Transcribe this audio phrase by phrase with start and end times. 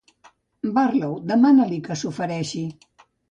[0.77, 2.65] Barlow, demana-li que s'ofereixi.